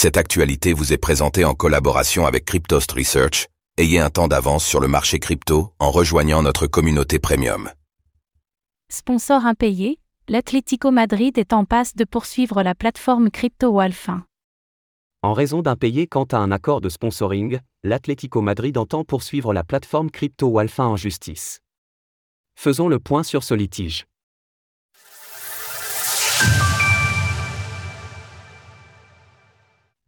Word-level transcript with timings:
Cette 0.00 0.16
actualité 0.16 0.74
vous 0.74 0.92
est 0.92 0.96
présentée 0.96 1.44
en 1.44 1.54
collaboration 1.54 2.24
avec 2.24 2.44
Cryptost 2.44 2.92
Research. 2.92 3.48
Ayez 3.78 3.98
un 3.98 4.10
temps 4.10 4.28
d'avance 4.28 4.64
sur 4.64 4.78
le 4.78 4.86
marché 4.86 5.18
crypto 5.18 5.72
en 5.80 5.90
rejoignant 5.90 6.40
notre 6.40 6.68
communauté 6.68 7.18
premium. 7.18 7.68
Sponsor 8.92 9.44
impayé, 9.44 9.98
l'Atlético 10.28 10.92
Madrid 10.92 11.36
est 11.36 11.52
en 11.52 11.64
passe 11.64 11.96
de 11.96 12.04
poursuivre 12.04 12.62
la 12.62 12.76
plateforme 12.76 13.28
crypto 13.28 13.70
Walfin. 13.70 14.22
En 15.24 15.32
raison 15.32 15.62
d'impayé 15.62 16.06
quant 16.06 16.28
à 16.30 16.36
un 16.36 16.52
accord 16.52 16.80
de 16.80 16.90
sponsoring, 16.90 17.58
l'Atlético 17.82 18.40
Madrid 18.40 18.78
entend 18.78 19.02
poursuivre 19.02 19.52
la 19.52 19.64
plateforme 19.64 20.12
crypto 20.12 20.46
Walfin 20.46 20.84
en 20.84 20.96
justice. 20.96 21.60
Faisons 22.54 22.86
le 22.86 23.00
point 23.00 23.24
sur 23.24 23.42
ce 23.42 23.54
litige. 23.54 24.06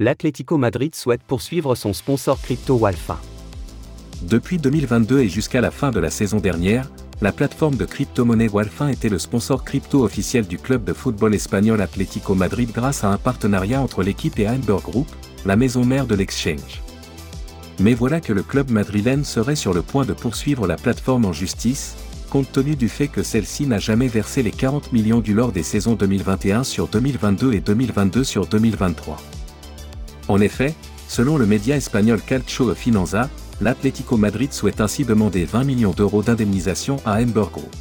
L'Atlético 0.03 0.57
Madrid 0.57 0.95
souhaite 0.95 1.21
poursuivre 1.23 1.75
son 1.75 1.93
sponsor 1.93 2.41
crypto 2.41 2.75
Walfin. 2.77 3.19
Depuis 4.23 4.57
2022 4.57 5.21
et 5.21 5.29
jusqu'à 5.29 5.61
la 5.61 5.71
fin 5.71 5.91
de 5.91 6.01
la 6.01 6.09
saison 6.09 6.39
dernière, 6.39 6.91
la 7.21 7.33
plateforme 7.33 7.77
de 7.77 7.85
crypto-monnaie 7.85 8.49
Walfin 8.49 8.89
était 8.89 9.11
le 9.11 9.19
sponsor 9.19 9.63
crypto 9.63 10.03
officiel 10.03 10.47
du 10.47 10.57
club 10.57 10.85
de 10.85 10.95
football 10.95 11.35
espagnol 11.35 11.83
Atlético 11.83 12.35
Madrid 12.35 12.71
grâce 12.73 13.05
à 13.05 13.11
un 13.11 13.19
partenariat 13.19 13.83
entre 13.83 14.03
l'équipe 14.03 14.39
et 14.39 14.49
Amber 14.49 14.79
Group, 14.83 15.07
la 15.45 15.57
maison 15.57 15.85
mère 15.85 16.07
de 16.07 16.15
l'exchange. 16.15 16.81
Mais 17.79 17.93
voilà 17.93 18.23
que 18.23 18.33
le 18.33 18.43
club 18.43 18.71
madrilène 18.71 19.25
serait 19.25 19.55
sur 19.55 19.75
le 19.75 19.83
point 19.83 20.07
de 20.07 20.15
poursuivre 20.15 20.67
la 20.67 20.77
plateforme 20.77 21.27
en 21.27 21.35
justice, 21.35 21.97
compte 22.31 22.51
tenu 22.51 22.75
du 22.75 22.89
fait 22.89 23.09
que 23.09 23.23
celle-ci 23.23 23.67
n'a 23.67 23.79
jamais 23.79 24.09
versé 24.09 24.43
les 24.43 24.51
40 24.51 24.95
millions 24.95 25.21
du 25.21 25.35
lors 25.35 25.53
des 25.53 25.63
saisons 25.63 25.93
2021 25.93 26.65
sur 26.65 26.89
2022 26.89 27.53
et 27.53 27.61
2022 27.61 28.25
sur 28.25 28.47
2023. 28.47 29.19
En 30.31 30.41
effet, 30.41 30.77
selon 31.09 31.39
le 31.39 31.45
média 31.45 31.75
espagnol 31.75 32.21
Calcio 32.25 32.73
Finanza, 32.77 33.29
l'Atlético 33.61 34.17
Madrid 34.17 34.53
souhaite 34.53 34.81
ainsi 34.81 35.05
demander 35.05 35.45
20 35.45 35.65
millions 35.65 35.91
d'euros 35.91 36.23
d'indemnisation 36.23 36.99
à 37.05 37.21
Amber 37.21 37.47
Group. 37.53 37.75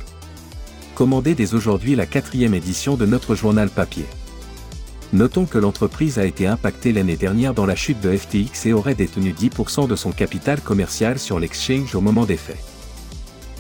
Commandez 0.95 1.35
dès 1.35 1.53
aujourd'hui 1.53 1.95
la 1.95 2.07
quatrième 2.07 2.55
édition 2.55 2.97
de 2.97 3.05
notre 3.05 3.35
journal 3.35 3.69
papier. 3.69 4.05
Notons 5.13 5.45
que 5.45 5.59
l'entreprise 5.59 6.17
a 6.17 6.25
été 6.25 6.47
impactée 6.47 6.91
l'année 6.91 7.17
dernière 7.17 7.53
dans 7.53 7.67
la 7.67 7.75
chute 7.75 8.01
de 8.01 8.17
FTX 8.17 8.65
et 8.65 8.73
aurait 8.73 8.95
détenu 8.95 9.31
10% 9.31 9.87
de 9.87 9.95
son 9.95 10.11
capital 10.11 10.59
commercial 10.59 11.19
sur 11.19 11.39
l'exchange 11.39 11.93
au 11.93 12.01
moment 12.01 12.25
des 12.25 12.37
faits. 12.37 12.63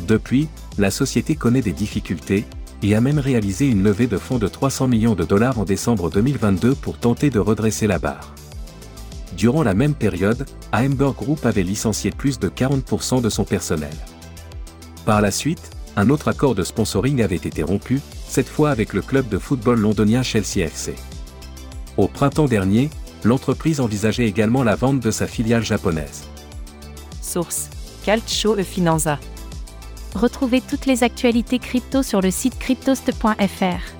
Depuis, 0.07 0.47
la 0.79 0.89
société 0.89 1.35
connaît 1.35 1.61
des 1.61 1.73
difficultés, 1.73 2.45
et 2.81 2.95
a 2.95 3.01
même 3.01 3.19
réalisé 3.19 3.67
une 3.67 3.83
levée 3.83 4.07
de 4.07 4.17
fonds 4.17 4.39
de 4.39 4.47
300 4.47 4.87
millions 4.87 5.13
de 5.13 5.25
dollars 5.25 5.59
en 5.59 5.65
décembre 5.65 6.09
2022 6.09 6.73
pour 6.73 6.97
tenter 6.97 7.29
de 7.29 7.37
redresser 7.37 7.85
la 7.85 7.99
barre. 7.99 8.33
Durant 9.39 9.63
la 9.63 9.73
même 9.73 9.93
période, 9.93 10.45
Amber 10.73 11.11
Group 11.15 11.45
avait 11.45 11.63
licencié 11.63 12.11
plus 12.11 12.39
de 12.39 12.49
40% 12.49 13.21
de 13.21 13.29
son 13.29 13.45
personnel. 13.45 13.93
Par 15.05 15.21
la 15.21 15.31
suite, 15.31 15.69
un 15.95 16.09
autre 16.09 16.27
accord 16.27 16.55
de 16.55 16.63
sponsoring 16.63 17.23
avait 17.23 17.37
été 17.37 17.63
rompu, 17.63 18.01
cette 18.27 18.49
fois 18.49 18.69
avec 18.69 18.91
le 18.91 19.01
club 19.01 19.29
de 19.29 19.37
football 19.37 19.79
londonien 19.79 20.23
Chelsea 20.23 20.57
FC. 20.57 20.93
Au 21.95 22.09
printemps 22.09 22.49
dernier, 22.49 22.89
l'entreprise 23.23 23.79
envisageait 23.79 24.27
également 24.27 24.63
la 24.63 24.75
vente 24.75 24.99
de 24.99 25.09
sa 25.09 25.25
filiale 25.25 25.63
japonaise. 25.63 26.25
Source 27.21 27.69
Calcio 28.03 28.57
e 28.59 28.63
Finanza. 28.63 29.19
Retrouvez 30.15 30.59
toutes 30.59 30.85
les 30.85 31.01
actualités 31.03 31.59
crypto 31.59 32.03
sur 32.03 32.19
le 32.19 32.29
site 32.29 32.59
cryptost.fr. 32.59 33.99